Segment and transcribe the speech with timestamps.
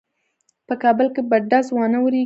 [0.67, 2.19] په کابل کې به ډز وانه وریږي.